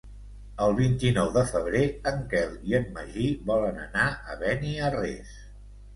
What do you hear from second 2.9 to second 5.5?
Magí volen anar a Beniarrés.